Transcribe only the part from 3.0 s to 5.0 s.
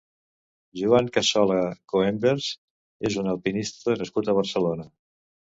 és un alpinista nascut a Barcelona.